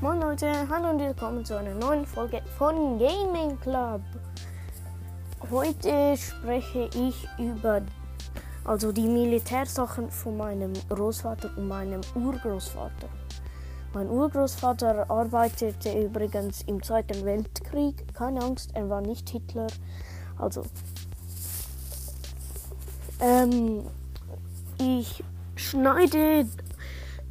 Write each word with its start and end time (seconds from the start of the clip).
Moin 0.00 0.20
Leute, 0.20 0.52
hallo 0.70 0.90
und 0.90 1.00
willkommen 1.00 1.44
zu 1.44 1.58
einer 1.58 1.74
neuen 1.74 2.06
Folge 2.06 2.40
von 2.56 3.00
Gaming 3.00 3.58
Club. 3.58 4.00
Heute 5.50 6.16
spreche 6.16 6.88
ich 6.94 7.26
über 7.36 7.82
also 8.64 8.92
die 8.92 9.08
Militärsachen 9.08 10.08
von 10.08 10.36
meinem 10.36 10.72
Großvater 10.88 11.50
und 11.56 11.66
meinem 11.66 12.00
Urgroßvater. 12.14 13.08
Mein 13.92 14.08
Urgroßvater 14.08 15.10
arbeitete 15.10 16.04
übrigens 16.04 16.62
im 16.68 16.80
Zweiten 16.80 17.24
Weltkrieg. 17.24 18.14
Keine 18.14 18.40
Angst, 18.40 18.70
er 18.74 18.88
war 18.88 19.00
nicht 19.00 19.28
Hitler. 19.28 19.66
Also, 20.38 20.62
ähm, 23.18 23.82
ich 24.78 25.24
schneide 25.56 26.46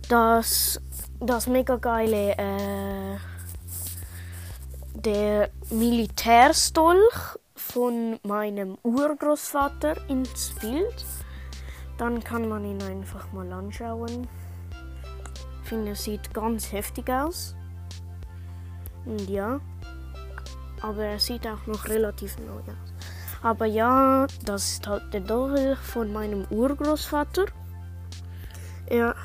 das, 0.10 0.81
das 1.20 1.48
mega 1.48 1.76
geile, 1.77 2.38
äh, 2.38 3.18
der 4.94 5.50
Militärstolch 5.70 7.38
von 7.55 8.20
meinem 8.23 8.78
Urgroßvater 8.84 9.95
ins 10.09 10.54
Bild. 10.59 11.05
Dann 11.98 12.23
kann 12.23 12.48
man 12.48 12.66
ihn 12.66 12.81
einfach 12.84 13.31
mal 13.34 13.52
anschauen. 13.52 14.28
Ich 15.64 15.70
finde, 15.70 15.90
er 15.90 15.95
sieht 15.95 16.34
ganz 16.34 16.72
heftig 16.72 17.09
aus. 17.09 17.55
Und 19.05 19.30
ja, 19.30 19.59
aber 20.81 21.05
er 21.05 21.20
sieht 21.20 21.48
auch 21.48 21.66
noch 21.66 21.88
relativ 21.88 22.38
neu 22.39 22.59
aus. 22.59 22.94
Aber 23.42 23.66
ja, 23.66 24.28
das 24.45 24.72
ist 24.73 24.88
halt 24.88 25.14
der 25.14 25.22
Dolch 25.22 25.78
von 25.78 26.12
meinem 26.12 26.45
Urgroßvater. 26.50 27.45
Er, 28.90 29.16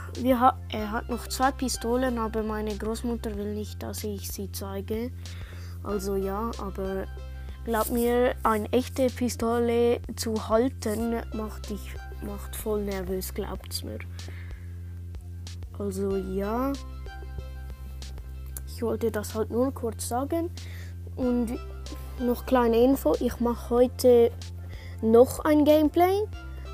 ha 0.41 0.59
er 0.71 0.91
hat 0.91 1.09
noch 1.09 1.29
zwei 1.29 1.53
Pistolen, 1.53 2.19
aber 2.19 2.43
meine 2.43 2.77
Großmutter 2.77 3.37
will 3.37 3.55
nicht, 3.55 3.83
dass 3.83 4.03
ich 4.05 4.31
sie 4.31 4.51
zeige. 4.51 5.11
Also 5.85 6.17
ja, 6.17 6.51
aber 6.59 7.05
glaub 7.65 7.91
mir, 7.91 8.35
eine 8.43 8.71
echte 8.73 9.07
Pistole 9.07 10.01
zu 10.17 10.49
halten 10.49 11.23
macht 11.33 11.71
dich 11.71 11.95
macht 12.25 12.55
voll 12.57 12.83
nervös, 12.85 13.35
glaubt's 13.35 13.83
mir. 13.83 13.99
Also 15.79 16.17
ja, 16.17 16.73
ich 18.67 18.83
wollte 18.83 19.11
das 19.11 19.35
halt 19.35 19.51
nur 19.51 19.73
kurz 19.73 20.09
sagen 20.09 20.51
und 21.17 21.59
noch 22.21 22.47
kleine 22.47 22.83
Info, 22.83 23.15
ich 23.21 23.41
mache 23.41 23.71
heute 23.71 24.31
noch 25.01 25.41
ein 25.41 25.65
Gameplay 25.65 26.23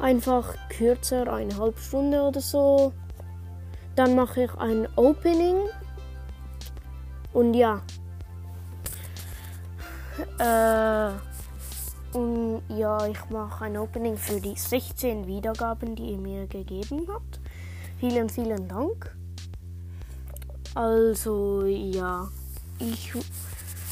einfach 0.00 0.54
kürzer, 0.68 1.32
eine 1.32 1.56
halbe 1.56 1.78
Stunde 1.80 2.22
oder 2.22 2.40
so. 2.40 2.92
Dann 3.96 4.14
mache 4.14 4.44
ich 4.44 4.54
ein 4.54 4.88
Opening. 4.96 5.56
Und 7.32 7.54
ja. 7.54 7.82
Äh, 10.38 11.12
und 12.16 12.62
ja, 12.68 13.06
ich 13.06 13.18
mache 13.30 13.64
ein 13.64 13.76
Opening 13.76 14.16
für 14.16 14.40
die 14.40 14.56
16 14.56 15.26
Wiedergaben, 15.26 15.94
die 15.94 16.12
ihr 16.12 16.18
mir 16.18 16.46
gegeben 16.46 17.06
habt. 17.12 17.40
Vielen, 17.98 18.28
vielen 18.28 18.68
Dank. 18.68 19.14
Also 20.74 21.64
ja, 21.64 22.28
ich, 22.78 23.12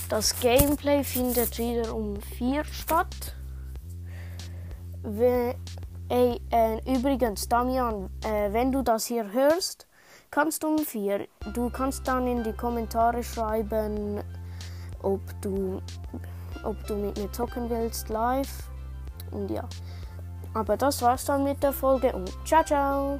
das 0.09 0.39
Gameplay 0.41 1.03
findet 1.03 1.59
wieder 1.59 1.95
um 1.95 2.21
4 2.21 2.65
statt. 2.65 3.35
Ey, 6.09 6.41
äh, 6.51 6.79
übrigens, 6.95 7.49
Damian, 7.49 8.11
äh, 8.25 8.53
wenn 8.53 8.71
du 8.71 8.83
das 8.83 9.07
hier 9.07 9.33
hörst, 9.33 9.89
kannst 10.31 10.63
du 10.63 10.69
um 10.69 10.79
vier. 10.79 11.27
Du 11.53 11.69
kannst 11.69 12.07
dann 12.07 12.29
in 12.29 12.45
die 12.45 12.53
Kommentare 12.53 13.25
schreiben, 13.25 14.21
ob 15.03 15.21
du, 15.41 15.83
ob 16.63 16.77
du 16.87 16.95
mit 16.95 17.19
mir 17.19 17.33
zocken 17.33 17.69
willst 17.69 18.09
live. 18.09 18.71
Und 19.33 19.51
ja. 19.51 19.69
Aber 20.55 20.77
das 20.77 21.03
war's 21.03 21.25
dann 21.25 21.43
mit 21.43 21.61
der 21.63 21.73
Folge 21.73 22.13
und 22.13 22.31
ciao, 22.47 22.65
ciao! 22.65 23.19